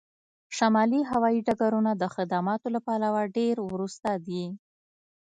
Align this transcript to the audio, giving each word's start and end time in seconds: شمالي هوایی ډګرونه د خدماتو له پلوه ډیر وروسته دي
شمالي 0.57 1.01
هوایی 1.11 1.39
ډګرونه 1.47 1.91
د 2.01 2.03
خدماتو 2.15 2.67
له 2.75 2.79
پلوه 2.85 3.21
ډیر 3.37 3.55
وروسته 3.69 4.09
دي 4.27 4.45